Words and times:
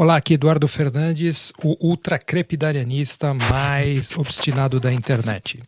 Olá, 0.00 0.16
aqui 0.16 0.32
Eduardo 0.32 0.66
Fernandes, 0.66 1.52
o 1.62 1.76
ultracrepidarianista 1.78 3.34
mais 3.34 4.16
obstinado 4.16 4.80
da 4.80 4.90
internet. 4.90 5.62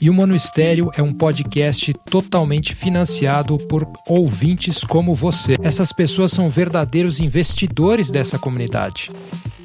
E 0.00 0.08
o 0.08 0.14
Monistério 0.14 0.92
é 0.94 1.02
um 1.02 1.12
podcast 1.12 1.92
totalmente 2.08 2.72
financiado 2.72 3.58
por 3.58 3.84
ouvintes 4.06 4.84
como 4.84 5.12
você. 5.12 5.56
Essas 5.60 5.92
pessoas 5.92 6.30
são 6.30 6.48
verdadeiros 6.48 7.18
investidores 7.18 8.12
dessa 8.12 8.38
comunidade. 8.38 9.10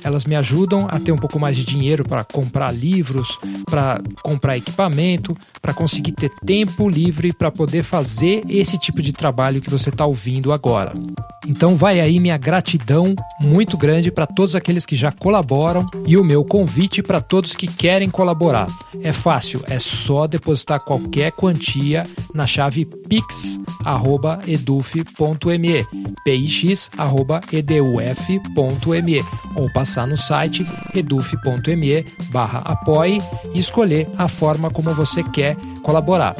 Elas 0.03 0.25
me 0.25 0.35
ajudam 0.35 0.87
a 0.89 0.99
ter 0.99 1.11
um 1.11 1.17
pouco 1.17 1.39
mais 1.39 1.55
de 1.55 1.63
dinheiro 1.63 2.03
para 2.03 2.23
comprar 2.23 2.71
livros, 2.71 3.37
para 3.69 4.01
comprar 4.23 4.57
equipamento, 4.57 5.35
para 5.61 5.73
conseguir 5.73 6.13
ter 6.13 6.29
tempo 6.45 6.89
livre 6.89 7.33
para 7.33 7.51
poder 7.51 7.83
fazer 7.83 8.41
esse 8.49 8.77
tipo 8.77 9.01
de 9.01 9.11
trabalho 9.13 9.61
que 9.61 9.69
você 9.69 9.89
está 9.89 10.05
ouvindo 10.05 10.53
agora. 10.53 10.93
Então 11.47 11.75
vai 11.75 11.99
aí 11.99 12.19
minha 12.19 12.37
gratidão 12.37 13.15
muito 13.39 13.75
grande 13.77 14.11
para 14.11 14.27
todos 14.27 14.55
aqueles 14.55 14.85
que 14.85 14.95
já 14.95 15.11
colaboram 15.11 15.83
e 16.05 16.15
o 16.17 16.23
meu 16.23 16.43
convite 16.43 17.01
para 17.01 17.19
todos 17.21 17.55
que 17.55 17.65
querem 17.67 18.09
colaborar. 18.09 18.67
É 19.01 19.11
fácil, 19.11 19.61
é 19.67 19.79
só 19.79 20.27
depositar 20.27 20.79
qualquer 20.81 21.31
quantia 21.31 22.03
na 22.33 22.45
chave 22.45 22.85
pix@eduf.me, 22.85 25.85
pix@eduf.me 26.23 29.19
ou 29.55 29.71
passar 29.71 30.05
no 30.07 30.17
site 30.17 30.65
eduf.me/apoie 30.93 33.19
e 33.53 33.59
escolher 33.59 34.09
a 34.17 34.27
forma 34.27 34.69
como 34.69 34.93
você 34.93 35.23
quer 35.23 35.48
colaborar. 35.81 36.35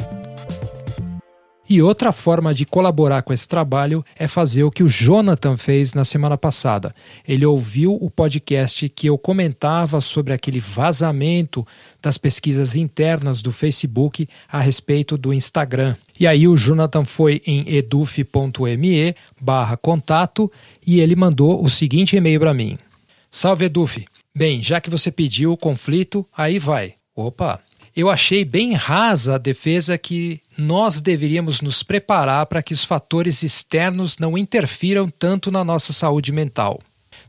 E 1.70 1.80
outra 1.80 2.10
forma 2.10 2.52
de 2.52 2.64
colaborar 2.64 3.22
com 3.22 3.32
esse 3.32 3.46
trabalho 3.46 4.04
é 4.18 4.26
fazer 4.26 4.64
o 4.64 4.72
que 4.72 4.82
o 4.82 4.88
Jonathan 4.88 5.56
fez 5.56 5.94
na 5.94 6.04
semana 6.04 6.36
passada. 6.36 6.92
Ele 7.26 7.46
ouviu 7.46 7.94
o 7.94 8.10
podcast 8.10 8.88
que 8.88 9.06
eu 9.06 9.16
comentava 9.16 10.00
sobre 10.00 10.32
aquele 10.32 10.58
vazamento 10.58 11.64
das 12.02 12.18
pesquisas 12.18 12.74
internas 12.74 13.40
do 13.40 13.52
Facebook 13.52 14.26
a 14.50 14.58
respeito 14.58 15.16
do 15.16 15.32
Instagram. 15.32 15.94
E 16.18 16.26
aí 16.26 16.48
o 16.48 16.56
Jonathan 16.56 17.04
foi 17.04 17.40
em 17.46 17.72
eduf.me 17.72 19.14
barra 19.40 19.76
contato 19.76 20.50
e 20.84 20.98
ele 20.98 21.14
mandou 21.14 21.62
o 21.62 21.70
seguinte 21.70 22.16
e-mail 22.16 22.40
para 22.40 22.52
mim. 22.52 22.76
Salve 23.30 23.66
Eduf! 23.66 24.04
Bem, 24.36 24.60
já 24.60 24.80
que 24.80 24.90
você 24.90 25.12
pediu 25.12 25.52
o 25.52 25.56
conflito, 25.56 26.26
aí 26.36 26.58
vai. 26.58 26.94
Opa! 27.14 27.69
Eu 28.00 28.10
achei 28.10 28.44
bem 28.44 28.72
rasa 28.72 29.34
a 29.34 29.38
defesa 29.38 29.98
que 29.98 30.40
nós 30.56 31.00
deveríamos 31.00 31.60
nos 31.60 31.82
preparar 31.82 32.46
para 32.46 32.62
que 32.62 32.72
os 32.72 32.84
fatores 32.84 33.42
externos 33.42 34.18
não 34.18 34.36
interfiram 34.36 35.08
tanto 35.08 35.50
na 35.50 35.64
nossa 35.64 35.92
saúde 35.92 36.32
mental. 36.32 36.80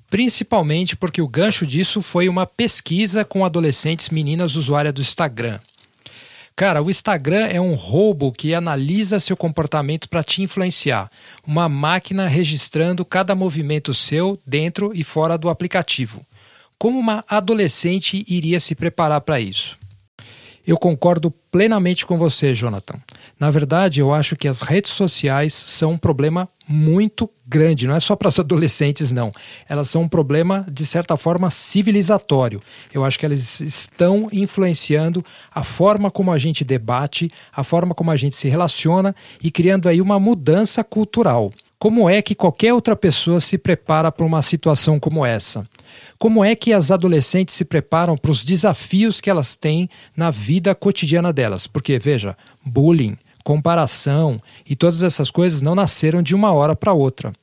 Principalmente 0.09 0.95
porque 0.95 1.21
o 1.21 1.27
gancho 1.27 1.65
disso 1.65 2.01
foi 2.01 2.27
uma 2.27 2.45
pesquisa 2.45 3.23
com 3.23 3.45
adolescentes 3.45 4.09
meninas 4.09 4.55
usuárias 4.55 4.93
do 4.93 5.01
Instagram. 5.01 5.59
Cara, 6.55 6.83
o 6.83 6.89
Instagram 6.89 7.47
é 7.47 7.59
um 7.59 7.73
roubo 7.73 8.31
que 8.31 8.53
analisa 8.53 9.19
seu 9.19 9.35
comportamento 9.35 10.07
para 10.09 10.23
te 10.23 10.43
influenciar. 10.43 11.09
Uma 11.47 11.67
máquina 11.67 12.27
registrando 12.27 13.03
cada 13.05 13.33
movimento 13.33 13.93
seu 13.93 14.37
dentro 14.45 14.91
e 14.93 15.03
fora 15.03 15.37
do 15.37 15.49
aplicativo. 15.49 16.25
Como 16.77 16.99
uma 16.99 17.23
adolescente 17.27 18.23
iria 18.27 18.59
se 18.59 18.75
preparar 18.75 19.21
para 19.21 19.39
isso? 19.39 19.80
Eu 20.65 20.77
concordo 20.77 21.31
plenamente 21.51 22.05
com 22.05 22.17
você, 22.17 22.53
Jonathan. 22.53 22.95
Na 23.39 23.49
verdade, 23.49 23.99
eu 23.99 24.13
acho 24.13 24.35
que 24.35 24.47
as 24.47 24.61
redes 24.61 24.91
sociais 24.91 25.53
são 25.53 25.91
um 25.93 25.97
problema 25.97 26.47
muito 26.67 27.29
grande, 27.45 27.87
não 27.87 27.95
é 27.95 27.99
só 27.99 28.15
para 28.15 28.29
os 28.29 28.39
adolescentes, 28.39 29.11
não. 29.11 29.31
Elas 29.67 29.89
são 29.89 30.03
um 30.03 30.07
problema, 30.07 30.65
de 30.71 30.85
certa 30.85 31.17
forma, 31.17 31.49
civilizatório. 31.49 32.61
Eu 32.93 33.03
acho 33.03 33.19
que 33.19 33.25
elas 33.25 33.59
estão 33.59 34.29
influenciando 34.31 35.25
a 35.53 35.63
forma 35.63 36.09
como 36.09 36.31
a 36.31 36.37
gente 36.37 36.63
debate, 36.63 37.29
a 37.51 37.63
forma 37.63 37.93
como 37.93 38.11
a 38.11 38.15
gente 38.15 38.35
se 38.35 38.47
relaciona 38.47 39.15
e 39.43 39.51
criando 39.51 39.89
aí 39.89 39.99
uma 39.99 40.19
mudança 40.19 40.83
cultural. 40.83 41.51
Como 41.81 42.07
é 42.07 42.21
que 42.21 42.35
qualquer 42.35 42.75
outra 42.75 42.95
pessoa 42.95 43.39
se 43.39 43.57
prepara 43.57 44.11
para 44.11 44.23
uma 44.23 44.43
situação 44.43 44.99
como 44.99 45.25
essa? 45.25 45.67
Como 46.19 46.45
é 46.45 46.55
que 46.55 46.73
as 46.73 46.91
adolescentes 46.91 47.55
se 47.55 47.65
preparam 47.65 48.15
para 48.15 48.29
os 48.29 48.43
desafios 48.43 49.19
que 49.19 49.31
elas 49.31 49.55
têm 49.55 49.89
na 50.15 50.29
vida 50.29 50.75
cotidiana 50.75 51.33
delas? 51.33 51.65
Porque, 51.65 51.97
veja, 51.97 52.37
bullying, 52.63 53.17
comparação 53.43 54.39
e 54.63 54.75
todas 54.75 55.01
essas 55.01 55.31
coisas 55.31 55.59
não 55.59 55.73
nasceram 55.73 56.21
de 56.21 56.35
uma 56.35 56.53
hora 56.53 56.75
para 56.75 56.93
outra. 56.93 57.33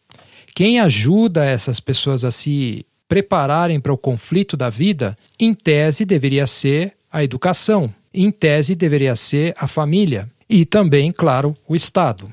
Quem 0.55 0.79
ajuda 0.79 1.45
essas 1.45 1.81
pessoas 1.81 2.25
a 2.25 2.31
se 2.31 2.87
prepararem 3.09 3.81
para 3.81 3.93
o 3.93 3.99
conflito 3.99 4.57
da 4.57 4.71
vida, 4.71 5.19
em 5.37 5.53
tese 5.53 6.05
deveria 6.05 6.47
ser 6.47 6.93
a 7.11 7.25
educação, 7.25 7.93
em 8.15 8.31
tese 8.31 8.77
deveria 8.77 9.17
ser 9.17 9.53
a 9.59 9.67
família 9.67 10.31
e 10.49 10.65
também, 10.65 11.11
claro, 11.11 11.57
o 11.69 11.75
Estado. 11.75 12.33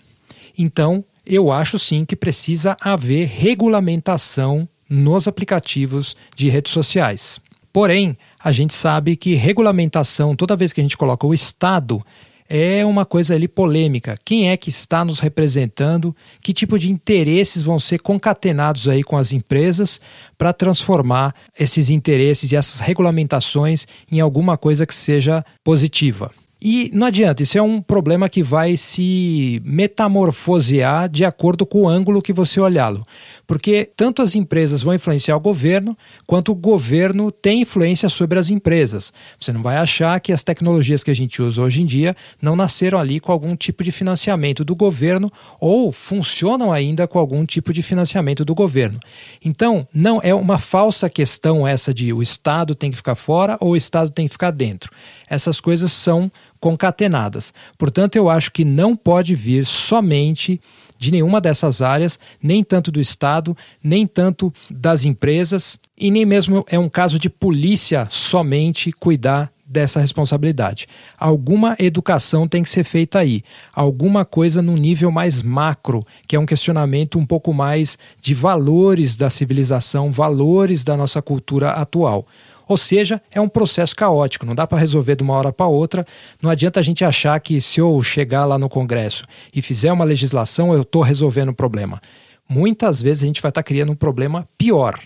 Então, 0.55 1.03
eu 1.25 1.52
acho 1.52 1.80
sim 1.80 2.06
que 2.06 2.16
precisa 2.16 2.78
haver 2.80 3.28
regulamentação 3.28 4.68
nos 4.90 5.28
aplicativos 5.28 6.16
de 6.36 6.50
redes 6.50 6.72
sociais. 6.72 7.40
Porém, 7.74 8.18
a 8.41 8.52
gente 8.52 8.74
sabe 8.74 9.16
que 9.16 9.34
regulamentação, 9.36 10.36
toda 10.36 10.56
vez 10.56 10.72
que 10.72 10.80
a 10.80 10.84
gente 10.84 10.96
coloca 10.96 11.28
o 11.28 11.34
Estado, 11.34 12.02
é 12.47 12.86
uma 12.86 13.06
coisa 13.06 13.34
ali 13.34 13.47
polêmica. 13.47 14.18
Quem 14.24 14.50
é 14.50 14.58
que 14.58 14.69
está 14.69 15.03
nos 15.03 15.19
representando? 15.19 16.16
Que 16.41 16.53
tipo 16.53 16.78
de 16.78 16.91
interesses 16.91 17.63
vão 17.63 17.80
ser 17.80 18.00
concatenados 18.00 18.88
aí 18.88 19.03
com 19.03 19.18
as 19.18 19.34
empresas 19.34 20.00
para 20.38 20.53
transformar 20.53 21.34
esses 21.57 21.90
interesses 21.90 22.52
e 22.52 22.56
essas 22.56 22.80
regulamentações 22.80 23.88
em 24.12 24.19
alguma 24.19 24.57
coisa 24.57 24.86
que 24.86 24.94
seja 24.94 25.44
positiva? 25.63 26.31
E 26.67 26.89
não 26.91 27.05
adianta, 27.05 27.43
isso 27.43 27.59
é 27.59 27.61
um 27.61 27.79
problema 27.79 28.27
que 28.27 28.41
vai 28.41 28.75
se 28.75 29.61
metamorfosear 29.63 31.07
de 31.07 31.23
acordo 31.23 31.63
com 31.63 31.83
o 31.83 31.87
ângulo 31.87 32.23
que 32.23 32.33
você 32.33 32.59
olhá-lo. 32.59 33.05
Porque 33.45 33.87
tanto 33.95 34.23
as 34.23 34.33
empresas 34.33 34.81
vão 34.81 34.95
influenciar 34.95 35.37
o 35.37 35.39
governo, 35.39 35.95
quanto 36.25 36.51
o 36.51 36.55
governo 36.55 37.29
tem 37.29 37.61
influência 37.61 38.09
sobre 38.09 38.39
as 38.39 38.49
empresas. 38.49 39.13
Você 39.39 39.53
não 39.53 39.61
vai 39.61 39.77
achar 39.77 40.19
que 40.19 40.33
as 40.33 40.43
tecnologias 40.43 41.03
que 41.03 41.11
a 41.11 41.15
gente 41.15 41.39
usa 41.39 41.61
hoje 41.61 41.83
em 41.83 41.85
dia 41.85 42.15
não 42.41 42.55
nasceram 42.55 42.97
ali 42.97 43.19
com 43.19 43.31
algum 43.31 43.55
tipo 43.55 43.83
de 43.83 43.91
financiamento 43.91 44.65
do 44.65 44.75
governo 44.75 45.31
ou 45.59 45.91
funcionam 45.91 46.73
ainda 46.73 47.07
com 47.07 47.19
algum 47.19 47.45
tipo 47.45 47.71
de 47.71 47.83
financiamento 47.83 48.43
do 48.43 48.55
governo. 48.55 48.99
Então, 49.43 49.87
não 49.93 50.19
é 50.23 50.33
uma 50.33 50.57
falsa 50.57 51.07
questão 51.11 51.67
essa 51.67 51.93
de 51.93 52.11
o 52.11 52.23
Estado 52.23 52.73
tem 52.73 52.89
que 52.89 52.97
ficar 52.97 53.13
fora 53.13 53.55
ou 53.61 53.73
o 53.73 53.77
Estado 53.77 54.09
tem 54.09 54.25
que 54.25 54.31
ficar 54.31 54.49
dentro. 54.49 54.91
Essas 55.29 55.59
coisas 55.59 55.91
são 55.91 56.31
concatenadas. 56.65 57.53
Portanto, 57.77 58.15
eu 58.15 58.27
acho 58.27 58.51
que 58.51 58.65
não 58.65 58.95
pode 58.95 59.35
vir 59.35 59.67
somente 59.67 60.59
de 60.97 61.11
nenhuma 61.11 61.39
dessas 61.39 61.79
áreas, 61.79 62.17
nem 62.41 62.63
tanto 62.63 62.91
do 62.91 62.99
Estado, 62.99 63.55
nem 63.83 64.07
tanto 64.07 64.51
das 64.67 65.05
empresas, 65.05 65.77
e 65.95 66.09
nem 66.09 66.25
mesmo 66.25 66.65
é 66.67 66.79
um 66.79 66.89
caso 66.89 67.19
de 67.19 67.29
polícia 67.29 68.07
somente 68.09 68.91
cuidar 68.91 69.51
dessa 69.63 69.99
responsabilidade. 69.99 70.87
Alguma 71.19 71.75
educação 71.77 72.47
tem 72.47 72.63
que 72.63 72.69
ser 72.69 72.83
feita 72.83 73.19
aí, 73.19 73.43
alguma 73.71 74.25
coisa 74.25 74.59
no 74.59 74.73
nível 74.73 75.11
mais 75.11 75.43
macro, 75.43 76.03
que 76.27 76.35
é 76.35 76.39
um 76.39 76.47
questionamento 76.47 77.19
um 77.19 77.25
pouco 77.27 77.53
mais 77.53 77.95
de 78.19 78.33
valores 78.33 79.15
da 79.15 79.29
civilização, 79.29 80.11
valores 80.11 80.83
da 80.83 80.97
nossa 80.97 81.21
cultura 81.21 81.73
atual. 81.73 82.25
Ou 82.67 82.77
seja, 82.77 83.21
é 83.31 83.39
um 83.39 83.47
processo 83.47 83.95
caótico, 83.95 84.45
não 84.45 84.55
dá 84.55 84.65
para 84.65 84.79
resolver 84.79 85.15
de 85.15 85.23
uma 85.23 85.33
hora 85.33 85.53
para 85.53 85.67
outra. 85.67 86.05
Não 86.41 86.49
adianta 86.49 86.79
a 86.79 86.83
gente 86.83 87.05
achar 87.05 87.39
que 87.39 87.61
se 87.61 87.79
eu 87.79 88.01
chegar 88.01 88.45
lá 88.45 88.57
no 88.57 88.69
Congresso 88.69 89.23
e 89.53 89.61
fizer 89.61 89.91
uma 89.91 90.05
legislação, 90.05 90.73
eu 90.73 90.81
estou 90.81 91.01
resolvendo 91.01 91.49
o 91.49 91.53
problema. 91.53 92.01
Muitas 92.47 93.01
vezes 93.01 93.23
a 93.23 93.27
gente 93.27 93.41
vai 93.41 93.49
estar 93.49 93.63
tá 93.63 93.67
criando 93.67 93.91
um 93.91 93.95
problema 93.95 94.47
pior. 94.57 95.00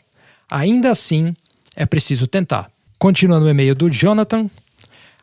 Ainda 0.49 0.91
assim, 0.91 1.33
é 1.75 1.85
preciso 1.85 2.27
tentar. 2.27 2.69
Continuando 2.97 3.45
o 3.45 3.49
e-mail 3.49 3.75
do 3.75 3.89
Jonathan. 3.89 4.49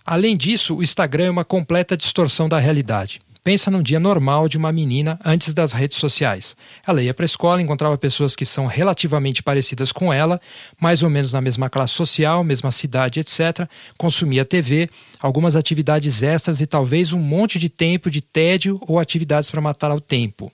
Além 0.04 0.36
disso, 0.36 0.76
o 0.76 0.82
Instagram 0.82 1.26
é 1.26 1.30
uma 1.30 1.44
completa 1.44 1.96
distorção 1.96 2.48
da 2.48 2.58
realidade. 2.58 3.20
Pensa 3.46 3.70
num 3.70 3.80
dia 3.80 4.00
normal 4.00 4.48
de 4.48 4.58
uma 4.58 4.72
menina 4.72 5.20
antes 5.24 5.54
das 5.54 5.72
redes 5.72 5.98
sociais. 5.98 6.56
Ela 6.84 7.00
ia 7.00 7.14
para 7.14 7.24
a 7.24 7.26
escola, 7.26 7.62
encontrava 7.62 7.96
pessoas 7.96 8.34
que 8.34 8.44
são 8.44 8.66
relativamente 8.66 9.40
parecidas 9.40 9.92
com 9.92 10.12
ela, 10.12 10.40
mais 10.80 11.04
ou 11.04 11.08
menos 11.08 11.32
na 11.32 11.40
mesma 11.40 11.70
classe 11.70 11.92
social, 11.92 12.42
mesma 12.42 12.72
cidade, 12.72 13.20
etc. 13.20 13.68
Consumia 13.96 14.44
TV, 14.44 14.90
algumas 15.20 15.54
atividades 15.54 16.24
extras 16.24 16.60
e 16.60 16.66
talvez 16.66 17.12
um 17.12 17.20
monte 17.20 17.56
de 17.56 17.68
tempo 17.68 18.10
de 18.10 18.20
tédio 18.20 18.80
ou 18.84 18.98
atividades 18.98 19.48
para 19.48 19.60
matar 19.60 19.92
o 19.92 20.00
tempo. 20.00 20.50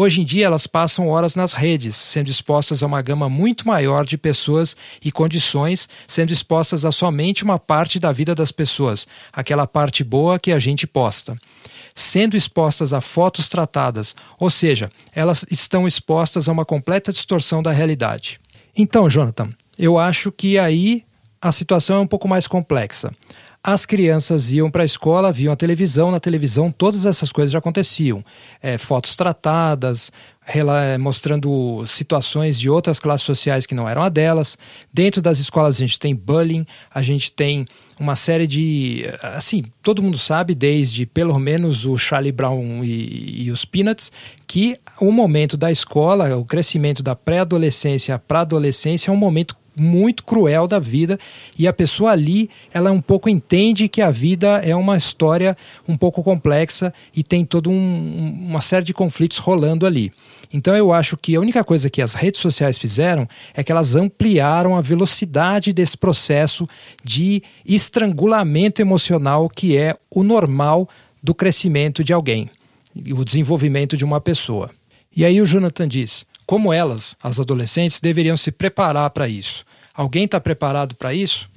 Hoje 0.00 0.20
em 0.20 0.24
dia, 0.24 0.46
elas 0.46 0.64
passam 0.64 1.08
horas 1.08 1.34
nas 1.34 1.52
redes, 1.52 1.96
sendo 1.96 2.28
expostas 2.28 2.84
a 2.84 2.86
uma 2.86 3.02
gama 3.02 3.28
muito 3.28 3.66
maior 3.66 4.06
de 4.06 4.16
pessoas 4.16 4.76
e 5.04 5.10
condições, 5.10 5.88
sendo 6.06 6.32
expostas 6.32 6.84
a 6.84 6.92
somente 6.92 7.42
uma 7.42 7.58
parte 7.58 7.98
da 7.98 8.12
vida 8.12 8.32
das 8.32 8.52
pessoas, 8.52 9.08
aquela 9.32 9.66
parte 9.66 10.04
boa 10.04 10.38
que 10.38 10.52
a 10.52 10.58
gente 10.60 10.86
posta. 10.86 11.36
Sendo 11.96 12.36
expostas 12.36 12.92
a 12.92 13.00
fotos 13.00 13.48
tratadas, 13.48 14.14
ou 14.38 14.48
seja, 14.48 14.88
elas 15.12 15.44
estão 15.50 15.84
expostas 15.84 16.48
a 16.48 16.52
uma 16.52 16.64
completa 16.64 17.10
distorção 17.10 17.60
da 17.60 17.72
realidade. 17.72 18.40
Então, 18.76 19.10
Jonathan, 19.10 19.50
eu 19.76 19.98
acho 19.98 20.30
que 20.30 20.60
aí 20.60 21.02
a 21.42 21.50
situação 21.50 21.96
é 21.96 22.00
um 22.00 22.06
pouco 22.06 22.28
mais 22.28 22.46
complexa. 22.46 23.12
As 23.62 23.84
crianças 23.84 24.52
iam 24.52 24.70
para 24.70 24.82
a 24.82 24.86
escola, 24.86 25.32
viam 25.32 25.52
a 25.52 25.56
televisão, 25.56 26.10
na 26.10 26.20
televisão 26.20 26.70
todas 26.70 27.04
essas 27.04 27.32
coisas 27.32 27.52
já 27.52 27.58
aconteciam. 27.58 28.24
É, 28.62 28.78
fotos 28.78 29.16
tratadas, 29.16 30.12
mostrando 30.98 31.84
situações 31.86 32.58
de 32.58 32.70
outras 32.70 32.98
classes 32.98 33.26
sociais 33.26 33.66
que 33.66 33.74
não 33.74 33.88
eram 33.88 34.02
a 34.02 34.08
delas. 34.08 34.56
Dentro 34.92 35.20
das 35.20 35.38
escolas 35.38 35.76
a 35.76 35.78
gente 35.80 35.98
tem 35.98 36.14
bullying, 36.14 36.64
a 36.90 37.02
gente 37.02 37.32
tem 37.32 37.66
uma 38.00 38.16
série 38.16 38.46
de. 38.46 39.04
Assim, 39.22 39.64
todo 39.82 40.02
mundo 40.02 40.16
sabe, 40.16 40.54
desde 40.54 41.04
pelo 41.04 41.38
menos 41.38 41.84
o 41.84 41.98
Charlie 41.98 42.32
Brown 42.32 42.82
e, 42.84 43.44
e 43.44 43.50
os 43.50 43.64
Peanuts, 43.64 44.10
que 44.46 44.78
o 45.00 45.10
momento 45.10 45.56
da 45.56 45.70
escola, 45.70 46.34
o 46.36 46.44
crescimento 46.44 47.02
da 47.02 47.14
pré-adolescência 47.14 48.18
para 48.18 48.38
a 48.38 48.42
adolescência 48.42 49.10
é 49.10 49.12
um 49.12 49.16
momento 49.16 49.56
muito 49.78 50.24
cruel 50.24 50.66
da 50.66 50.78
vida 50.78 51.18
e 51.58 51.66
a 51.66 51.72
pessoa 51.72 52.10
ali 52.10 52.50
ela 52.72 52.90
um 52.90 53.00
pouco 53.00 53.28
entende 53.28 53.88
que 53.88 54.02
a 54.02 54.10
vida 54.10 54.58
é 54.64 54.74
uma 54.74 54.96
história 54.96 55.56
um 55.86 55.96
pouco 55.96 56.22
complexa 56.22 56.92
e 57.14 57.22
tem 57.22 57.44
toda 57.44 57.70
um, 57.70 58.46
uma 58.48 58.60
série 58.60 58.84
de 58.84 58.92
conflitos 58.92 59.38
rolando 59.38 59.86
ali. 59.86 60.12
Então 60.52 60.76
eu 60.76 60.92
acho 60.92 61.16
que 61.16 61.36
a 61.36 61.40
única 61.40 61.62
coisa 61.62 61.90
que 61.90 62.00
as 62.00 62.14
redes 62.14 62.40
sociais 62.40 62.78
fizeram 62.78 63.28
é 63.54 63.62
que 63.62 63.70
elas 63.70 63.94
ampliaram 63.94 64.76
a 64.76 64.80
velocidade 64.80 65.72
desse 65.72 65.96
processo 65.96 66.68
de 67.04 67.42
estrangulamento 67.64 68.80
emocional 68.80 69.48
que 69.48 69.76
é 69.76 69.94
o 70.10 70.22
normal 70.22 70.88
do 71.22 71.34
crescimento 71.34 72.02
de 72.02 72.12
alguém, 72.12 72.48
o 73.12 73.24
desenvolvimento 73.24 73.96
de 73.96 74.04
uma 74.04 74.20
pessoa. 74.20 74.70
E 75.14 75.24
aí 75.24 75.40
o 75.40 75.46
Jonathan 75.46 75.86
diz: 75.86 76.24
como 76.48 76.72
elas, 76.72 77.14
as 77.22 77.38
adolescentes, 77.38 78.00
deveriam 78.00 78.34
se 78.34 78.50
preparar 78.50 79.10
para 79.10 79.28
isso. 79.28 79.66
Alguém 79.98 80.26
está 80.26 80.38
preparado 80.38 80.94
para 80.94 81.12
isso? 81.12 81.50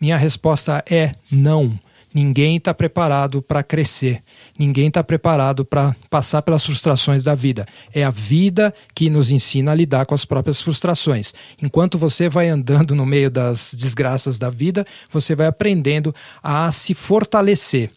Minha 0.00 0.16
resposta 0.16 0.80
é 0.88 1.12
não. 1.28 1.76
Ninguém 2.14 2.56
está 2.56 2.72
preparado 2.72 3.42
para 3.42 3.64
crescer. 3.64 4.22
Ninguém 4.56 4.86
está 4.86 5.02
preparado 5.02 5.64
para 5.64 5.96
passar 6.08 6.40
pelas 6.42 6.64
frustrações 6.64 7.24
da 7.24 7.34
vida. 7.34 7.66
É 7.92 8.04
a 8.04 8.10
vida 8.10 8.72
que 8.94 9.10
nos 9.10 9.32
ensina 9.32 9.72
a 9.72 9.74
lidar 9.74 10.06
com 10.06 10.14
as 10.14 10.24
próprias 10.24 10.62
frustrações. 10.62 11.34
Enquanto 11.60 11.98
você 11.98 12.28
vai 12.28 12.48
andando 12.48 12.94
no 12.94 13.04
meio 13.04 13.28
das 13.28 13.74
desgraças 13.74 14.38
da 14.38 14.48
vida, 14.48 14.86
você 15.10 15.34
vai 15.34 15.48
aprendendo 15.48 16.14
a 16.40 16.70
se 16.70 16.94
fortalecer. 16.94 17.90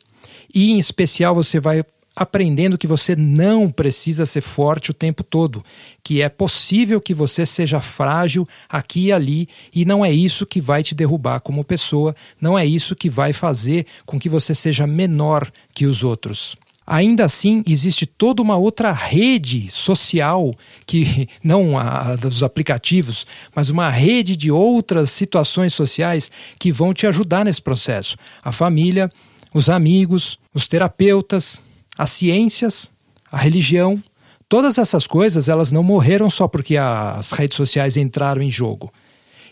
E, 0.51 0.71
em 0.71 0.79
especial, 0.79 1.35
você 1.35 1.59
vai 1.59 1.83
aprendendo 2.15 2.77
que 2.77 2.87
você 2.87 3.15
não 3.15 3.71
precisa 3.71 4.25
ser 4.25 4.41
forte 4.41 4.91
o 4.91 4.93
tempo 4.93 5.23
todo, 5.23 5.63
que 6.03 6.21
é 6.21 6.29
possível 6.29 7.01
que 7.01 7.13
você 7.13 7.45
seja 7.45 7.81
frágil 7.81 8.47
aqui 8.69 9.07
e 9.07 9.11
ali 9.11 9.49
e 9.73 9.85
não 9.85 10.05
é 10.05 10.11
isso 10.11 10.45
que 10.45 10.61
vai 10.61 10.83
te 10.83 10.93
derrubar 10.93 11.39
como 11.39 11.63
pessoa, 11.63 12.15
não 12.39 12.57
é 12.57 12.65
isso 12.65 12.95
que 12.95 13.09
vai 13.09 13.33
fazer 13.33 13.85
com 14.05 14.19
que 14.19 14.29
você 14.29 14.53
seja 14.53 14.85
menor 14.85 15.49
que 15.73 15.85
os 15.85 16.03
outros. 16.03 16.55
Ainda 16.85 17.23
assim, 17.23 17.63
existe 17.65 18.05
toda 18.05 18.41
uma 18.41 18.57
outra 18.57 18.91
rede 18.91 19.71
social, 19.71 20.53
que 20.85 21.29
não 21.41 21.79
a 21.79 22.15
dos 22.17 22.43
aplicativos, 22.43 23.25
mas 23.55 23.69
uma 23.69 23.89
rede 23.89 24.35
de 24.35 24.51
outras 24.51 25.09
situações 25.09 25.73
sociais 25.73 26.29
que 26.59 26.71
vão 26.71 26.93
te 26.93 27.07
ajudar 27.07 27.45
nesse 27.45 27.61
processo. 27.61 28.17
A 28.43 28.51
família, 28.51 29.09
os 29.53 29.69
amigos, 29.69 30.37
os 30.53 30.67
terapeutas, 30.67 31.61
as 31.97 32.11
ciências, 32.11 32.91
a 33.31 33.37
religião, 33.37 34.01
todas 34.47 34.77
essas 34.77 35.07
coisas 35.07 35.49
elas 35.49 35.71
não 35.71 35.83
morreram 35.83 36.29
só 36.29 36.47
porque 36.47 36.77
as 36.77 37.31
redes 37.31 37.57
sociais 37.57 37.97
entraram 37.97 38.41
em 38.41 38.51
jogo. 38.51 38.91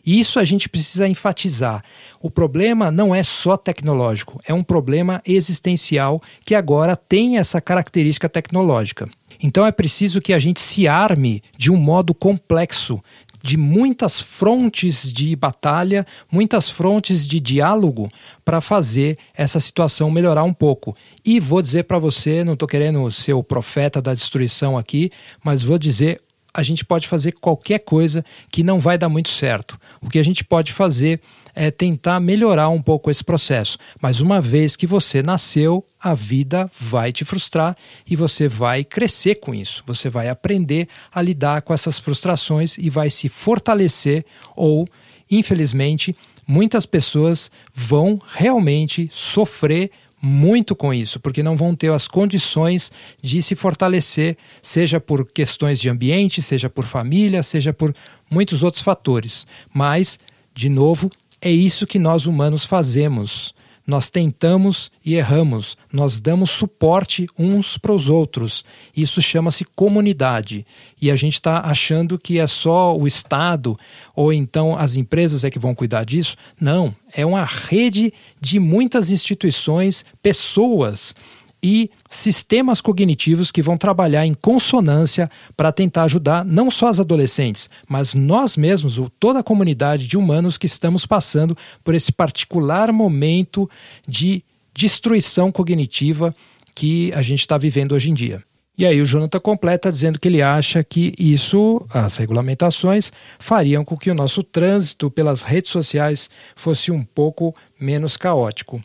Isso 0.06 0.40
a 0.40 0.44
gente 0.44 0.68
precisa 0.68 1.08
enfatizar. 1.08 1.84
O 2.20 2.32
problema 2.32 2.90
não 2.90 3.14
é 3.14 3.22
só 3.24 3.56
tecnológico, 3.56 4.40
é 4.46 4.54
um 4.54 4.64
problema 4.64 5.22
existencial 5.26 6.22
que 6.44 6.56
agora 6.56 6.96
tem 6.96 7.38
essa 7.38 7.62
característica 7.62 8.28
tecnológica. 8.28 9.08
Então 9.42 9.66
é 9.66 9.72
preciso 9.72 10.22
que 10.22 10.34
a 10.34 10.40
gente 10.40 10.60
se 10.60 10.88
arme 10.88 11.42
de 11.58 11.72
um 11.72 11.78
modo 11.78 12.14
complexo, 12.14 13.02
de 13.44 13.58
muitas 13.58 14.22
frontes 14.22 15.12
de 15.12 15.36
batalha, 15.36 16.06
muitas 16.32 16.70
frontes 16.70 17.28
de 17.28 17.40
diálogo 17.40 18.12
para 18.46 18.62
fazer 18.62 19.18
essa 19.36 19.60
situação 19.60 20.12
melhorar 20.12 20.44
um 20.44 20.54
pouco. 20.54 20.96
E 21.23 21.39
vou 21.39 21.62
dizer 21.62 21.83
para 21.83 22.00
você, 22.00 22.44
não 22.44 22.53
estou 22.53 22.68
querendo 22.68 23.09
ser 23.12 23.33
o 23.33 23.44
profeta 23.44 24.01
da 24.01 24.13
destruição 24.13 24.77
aqui, 24.77 25.12
mas 25.44 25.63
vou 25.63 25.77
dizer 25.77 26.19
a 26.53 26.63
gente 26.63 26.83
pode 26.83 27.07
fazer 27.07 27.33
qualquer 27.33 27.79
coisa 27.79 28.25
que 28.51 28.63
não 28.63 28.79
vai 28.79 28.97
dar 28.97 29.07
muito 29.07 29.29
certo. 29.29 29.79
O 30.01 30.09
que 30.09 30.19
a 30.19 30.23
gente 30.23 30.44
pode 30.44 30.73
fazer 30.73 31.21
é 31.56 31.71
tentar 31.71 32.19
melhorar 32.19 32.69
um 32.69 32.81
pouco 32.81 33.09
esse 33.09 33.23
processo. 33.23 33.77
Mas 34.01 34.19
uma 34.19 34.41
vez 34.41 34.75
que 34.75 34.85
você 34.85 35.21
nasceu, 35.21 35.85
a 36.00 36.13
vida 36.13 36.69
vai 36.77 37.12
te 37.12 37.23
frustrar 37.23 37.75
e 38.09 38.15
você 38.15 38.47
vai 38.47 38.83
crescer 38.83 39.35
com 39.35 39.53
isso. 39.53 39.83
Você 39.85 40.09
vai 40.09 40.27
aprender 40.27 40.88
a 41.13 41.21
lidar 41.21 41.62
com 41.62 41.73
essas 41.73 42.00
frustrações 42.00 42.77
e 42.77 42.89
vai 42.89 43.09
se 43.09 43.29
fortalecer 43.29 44.25
ou, 44.56 44.88
infelizmente, 45.29 46.15
muitas 46.47 46.85
pessoas 46.85 47.50
vão 47.73 48.19
realmente 48.33 49.09
sofrer 49.13 49.91
muito 50.21 50.75
com 50.75 50.94
isso, 50.94 51.19
porque 51.19 51.41
não 51.41 51.57
vão 51.57 51.75
ter 51.75 51.91
as 51.91 52.07
condições 52.07 52.91
de 53.21 53.41
se 53.41 53.56
fortalecer, 53.56 54.38
seja 54.62 55.00
por 55.00 55.25
questões 55.25 55.79
de 55.79 55.89
ambiente, 55.89 56.41
seja 56.41 56.69
por 56.69 56.85
família, 56.85 57.41
seja 57.41 57.73
por 57.73 57.95
muitos 58.29 58.62
outros 58.63 58.83
fatores. 58.83 59.47
Mas, 59.73 60.19
de 60.53 60.69
novo, 60.69 61.09
é 61.41 61.50
isso 61.50 61.88
que 61.88 61.97
nós 61.97 62.27
humanos 62.27 62.65
fazemos. 62.65 63.56
Nós 63.92 64.10
tentamos 64.10 64.90
e 65.04 65.16
erramos, 65.16 65.76
nós 65.92 66.22
damos 66.22 66.50
suporte 66.50 67.28
uns 67.38 67.78
para 67.78 67.92
os 67.92 68.08
outros. 68.08 68.64
Isso 68.96 69.22
chama-se 69.22 69.66
comunidade. 69.66 70.66
E 71.02 71.12
a 71.12 71.16
gente 71.18 71.34
está 71.34 71.60
achando 71.60 72.18
que 72.18 72.40
é 72.40 72.48
só 72.48 72.96
o 72.98 73.06
Estado 73.06 73.78
ou 74.16 74.32
então 74.32 74.78
as 74.78 74.96
empresas 74.96 75.44
é 75.44 75.52
que 75.52 75.60
vão 75.60 75.76
cuidar 75.76 76.06
disso. 76.06 76.38
Não, 76.58 76.96
é 77.14 77.26
uma 77.26 77.44
rede 77.44 78.14
de 78.40 78.62
muitas 78.62 79.12
instituições, 79.12 80.06
pessoas 80.24 81.14
e 81.63 81.92
sistemas 82.10 82.81
cognitivos 82.81 83.52
que 83.52 83.62
vão 83.62 83.78
trabalhar 83.78 84.25
em 84.25 84.34
consonância 84.34 85.30
para 85.56 85.72
tentar 85.72 86.04
ajudar 86.04 86.44
não 86.44 86.72
só 86.72 86.88
as 86.88 87.00
adolescentes, 87.00 87.69
mas 87.88 88.13
nós 88.13 88.58
mesmos, 88.58 89.00
toda 89.19 89.40
a 89.40 89.44
comunidade 89.44 90.07
de 90.07 90.18
humanos 90.18 90.57
que 90.57 90.66
estamos 90.66 91.06
passando 91.06 91.56
por 91.83 91.94
esse 91.94 92.12
particular 92.12 92.92
momento 92.92 93.69
de 94.07 94.44
destruição 94.74 95.52
cognitiva 95.52 96.33
que 96.74 97.14
a 97.14 97.21
gente 97.21 97.42
está 97.42 97.57
vivendo 97.57 97.94
hoje 97.94 98.09
em 98.09 98.14
dia. 98.14 98.44
E 98.78 98.85
aí 98.85 99.02
o 99.02 99.06
Jonathan 99.06 99.40
completa 99.40 99.92
dizendo 99.92 100.18
que 100.18 100.28
ele 100.28 100.42
acha 100.42 100.83
que 100.83 101.14
isso, 101.19 101.85
as 101.94 102.18
regulamentações, 102.18 103.12
fariam 103.38 103.83
com 103.85 103.95
que 103.95 104.09
o 104.09 104.16
nosso 104.16 104.42
trânsito 104.42 105.12
pelas 105.12 105.44
redes 105.44 105.69
sociais 105.69 106.30
fosse 106.56 106.90
um 106.90 107.04
pouco 107.04 107.54
menos 107.80 108.18
caótico. 108.18 108.81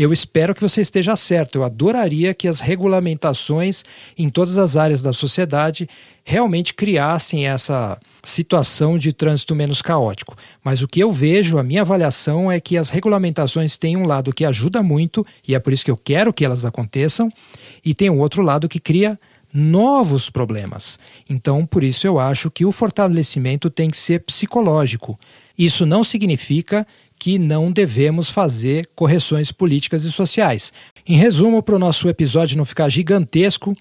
Eu 0.00 0.12
espero 0.12 0.54
que 0.54 0.60
você 0.60 0.80
esteja 0.80 1.16
certo. 1.16 1.56
Eu 1.56 1.64
adoraria 1.64 2.32
que 2.32 2.46
as 2.46 2.60
regulamentações 2.60 3.82
em 4.16 4.30
todas 4.30 4.56
as 4.56 4.76
áreas 4.76 5.02
da 5.02 5.12
sociedade 5.12 5.88
realmente 6.22 6.72
criassem 6.72 7.48
essa 7.48 7.98
situação 8.22 8.96
de 8.96 9.12
trânsito 9.12 9.56
menos 9.56 9.82
caótico. 9.82 10.36
Mas 10.62 10.82
o 10.82 10.86
que 10.86 11.00
eu 11.00 11.10
vejo, 11.10 11.58
a 11.58 11.64
minha 11.64 11.80
avaliação 11.80 12.52
é 12.52 12.60
que 12.60 12.76
as 12.76 12.90
regulamentações 12.90 13.76
têm 13.76 13.96
um 13.96 14.06
lado 14.06 14.32
que 14.32 14.44
ajuda 14.44 14.84
muito, 14.84 15.26
e 15.46 15.56
é 15.56 15.58
por 15.58 15.72
isso 15.72 15.84
que 15.84 15.90
eu 15.90 15.96
quero 15.96 16.32
que 16.32 16.44
elas 16.44 16.64
aconteçam, 16.64 17.28
e 17.84 17.92
tem 17.92 18.08
um 18.08 18.20
outro 18.20 18.40
lado 18.40 18.68
que 18.68 18.78
cria 18.78 19.18
novos 19.52 20.30
problemas. 20.30 20.96
Então, 21.28 21.66
por 21.66 21.82
isso 21.82 22.06
eu 22.06 22.20
acho 22.20 22.52
que 22.52 22.64
o 22.64 22.70
fortalecimento 22.70 23.68
tem 23.68 23.90
que 23.90 23.96
ser 23.96 24.20
psicológico. 24.20 25.18
Isso 25.58 25.84
não 25.84 26.04
significa 26.04 26.86
que 27.28 27.38
não 27.38 27.70
devemos 27.70 28.30
fazer 28.30 28.88
correções 28.96 29.52
políticas 29.52 30.02
e 30.02 30.10
sociais. 30.10 30.72
Em 31.06 31.14
resumo, 31.14 31.62
para 31.62 31.76
o 31.76 31.78
nosso 31.78 32.08
episódio 32.08 32.56
não 32.56 32.64
ficar 32.64 32.88
gigantesco, 32.88 33.76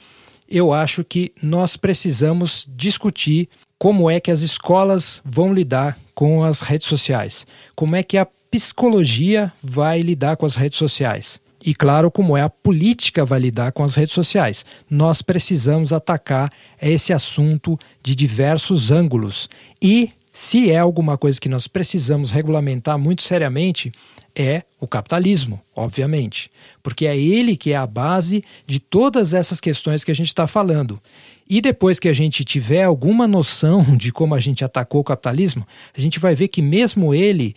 eu 0.49 0.73
acho 0.73 1.01
que 1.01 1.31
nós 1.41 1.77
precisamos 1.77 2.67
discutir 2.75 3.47
como 3.79 4.11
é 4.11 4.19
que 4.19 4.31
as 4.31 4.41
escolas 4.41 5.21
vão 5.23 5.53
lidar 5.53 5.97
com 6.13 6.43
as 6.43 6.59
redes 6.59 6.87
sociais, 6.87 7.47
como 7.73 7.95
é 7.95 8.03
que 8.03 8.17
a 8.17 8.27
psicologia 8.51 9.53
vai 9.63 10.01
lidar 10.01 10.35
com 10.35 10.45
as 10.45 10.55
redes 10.57 10.77
sociais. 10.77 11.39
E 11.63 11.73
claro, 11.73 12.11
como 12.11 12.35
é 12.35 12.41
a 12.41 12.49
política 12.49 13.23
vai 13.23 13.39
lidar 13.39 13.71
com 13.71 13.81
as 13.81 13.95
redes 13.95 14.13
sociais. 14.13 14.65
Nós 14.89 15.21
precisamos 15.21 15.93
atacar 15.93 16.51
esse 16.81 17.13
assunto 17.13 17.79
de 18.03 18.13
diversos 18.13 18.91
ângulos. 18.91 19.49
E 19.81 20.11
se 20.37 20.69
é 20.69 20.77
alguma 20.77 21.17
coisa 21.17 21.41
que 21.41 21.49
nós 21.49 21.67
precisamos 21.67 22.29
regulamentar 22.29 22.95
muito 22.99 23.23
seriamente, 23.23 23.91
é 24.35 24.61
o 24.79 24.87
capitalismo, 24.87 25.59
obviamente. 25.75 26.51
Porque 26.83 27.07
é 27.07 27.17
ele 27.17 27.57
que 27.57 27.71
é 27.71 27.75
a 27.75 27.87
base 27.87 28.43
de 28.67 28.79
todas 28.79 29.33
essas 29.33 29.59
questões 29.59 30.03
que 30.03 30.11
a 30.11 30.13
gente 30.13 30.27
está 30.27 30.45
falando. 30.45 31.01
E 31.49 31.59
depois 31.59 31.97
que 31.99 32.07
a 32.07 32.13
gente 32.13 32.45
tiver 32.45 32.83
alguma 32.83 33.27
noção 33.27 33.81
de 33.97 34.11
como 34.11 34.35
a 34.35 34.39
gente 34.39 34.63
atacou 34.63 35.01
o 35.01 35.03
capitalismo, 35.03 35.65
a 35.97 35.99
gente 35.99 36.19
vai 36.19 36.35
ver 36.35 36.49
que 36.49 36.61
mesmo 36.61 37.15
ele 37.15 37.55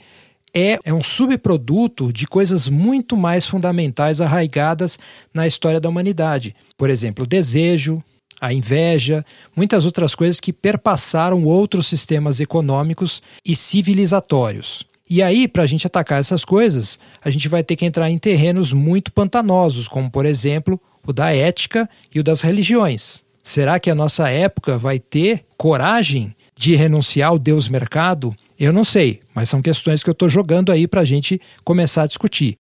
é, 0.54 0.78
é 0.82 0.94
um 0.94 1.02
subproduto 1.02 2.10
de 2.10 2.26
coisas 2.26 2.66
muito 2.66 3.14
mais 3.14 3.46
fundamentais 3.46 4.22
arraigadas 4.22 4.98
na 5.34 5.46
história 5.46 5.80
da 5.80 5.88
humanidade. 5.90 6.56
Por 6.78 6.88
exemplo, 6.88 7.24
o 7.24 7.28
desejo, 7.28 8.02
a 8.40 8.52
inveja, 8.52 9.24
muitas 9.54 9.84
outras 9.84 10.14
coisas 10.14 10.40
que 10.40 10.52
perpassaram 10.52 11.44
outros 11.44 11.86
sistemas 11.86 12.40
econômicos 12.40 13.22
e 13.44 13.54
civilizatórios. 13.54 14.84
E 15.08 15.22
aí, 15.22 15.48
para 15.48 15.64
a 15.64 15.66
gente 15.66 15.86
atacar 15.86 16.20
essas 16.20 16.44
coisas, 16.44 16.98
a 17.22 17.30
gente 17.30 17.48
vai 17.48 17.64
ter 17.64 17.76
que 17.76 17.84
entrar 17.84 18.08
em 18.08 18.18
terrenos 18.18 18.72
muito 18.72 19.12
pantanosos, 19.12 19.88
como, 19.88 20.10
por 20.10 20.24
exemplo, 20.24 20.80
o 21.06 21.12
da 21.12 21.34
ética 21.34 21.88
e 22.14 22.20
o 22.20 22.24
das 22.24 22.40
religiões. 22.40 23.22
Será 23.42 23.80
que 23.80 23.90
a 23.90 23.94
nossa 23.94 24.28
época 24.28 24.78
vai 24.78 24.98
ter 24.98 25.44
coragem 25.56 26.34
de 26.56 26.76
renunciar 26.76 27.30
ao 27.30 27.38
Deus 27.38 27.68
mercado 27.68 28.34
eu 28.60 28.74
não 28.74 28.84
sei, 28.84 29.20
mas 29.34 29.48
são 29.48 29.62
questões 29.62 30.02
que 30.02 30.10
eu 30.10 30.12
estou 30.12 30.28
jogando 30.28 30.70
aí 30.70 30.86
para 30.86 31.00
a 31.00 31.04
gente 31.04 31.40
começar 31.64 32.02
a 32.02 32.06
discutir. 32.06 32.58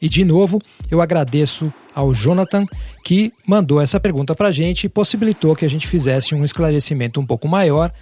E 0.00 0.08
de 0.08 0.24
novo, 0.24 0.60
eu 0.90 1.00
agradeço 1.00 1.72
ao 1.94 2.14
Jonathan 2.14 2.64
que 3.04 3.32
mandou 3.46 3.80
essa 3.80 3.98
pergunta 3.98 4.34
para 4.34 4.48
a 4.48 4.52
gente 4.52 4.84
e 4.84 4.88
possibilitou 4.88 5.56
que 5.56 5.64
a 5.64 5.70
gente 5.70 5.86
fizesse 5.86 6.34
um 6.34 6.44
esclarecimento 6.44 7.20
um 7.20 7.26
pouco 7.26 7.48
maior 7.48 7.92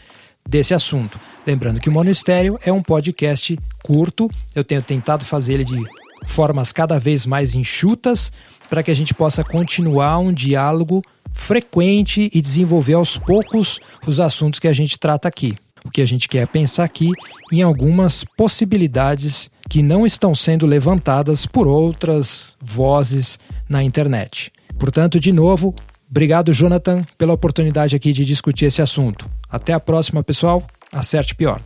desse 0.46 0.74
assunto. 0.74 1.18
Lembrando 1.46 1.80
que 1.80 1.88
o 1.88 1.92
Monistério 1.92 2.58
é 2.64 2.72
um 2.72 2.82
podcast 2.82 3.58
curto, 3.82 4.30
eu 4.54 4.62
tenho 4.62 4.82
tentado 4.82 5.24
fazer 5.24 5.54
ele 5.54 5.64
de 5.64 5.82
formas 6.26 6.72
cada 6.72 6.98
vez 6.98 7.26
mais 7.26 7.54
enxutas 7.54 8.32
para 8.68 8.82
que 8.82 8.90
a 8.90 8.94
gente 8.94 9.14
possa 9.14 9.44
continuar 9.44 10.18
um 10.18 10.32
diálogo 10.32 11.02
frequente 11.32 12.30
e 12.32 12.40
desenvolver 12.40 12.94
aos 12.94 13.18
poucos 13.18 13.78
os 14.06 14.20
assuntos 14.20 14.58
que 14.58 14.68
a 14.68 14.72
gente 14.72 14.98
trata 14.98 15.28
aqui 15.28 15.56
o 15.86 15.90
que 15.90 16.02
a 16.02 16.06
gente 16.06 16.28
quer 16.28 16.42
é 16.42 16.46
pensar 16.46 16.84
aqui 16.84 17.10
em 17.52 17.62
algumas 17.62 18.24
possibilidades 18.36 19.50
que 19.70 19.82
não 19.82 20.04
estão 20.04 20.34
sendo 20.34 20.66
levantadas 20.66 21.46
por 21.46 21.66
outras 21.66 22.56
vozes 22.60 23.38
na 23.68 23.82
internet. 23.82 24.52
Portanto, 24.78 25.18
de 25.18 25.32
novo, 25.32 25.74
obrigado, 26.10 26.52
Jonathan, 26.52 27.04
pela 27.16 27.32
oportunidade 27.32 27.94
aqui 27.96 28.12
de 28.12 28.24
discutir 28.24 28.66
esse 28.66 28.82
assunto. 28.82 29.28
Até 29.48 29.72
a 29.72 29.80
próxima, 29.80 30.22
pessoal. 30.22 30.66
Acerte 30.92 31.34
pior. 31.34 31.60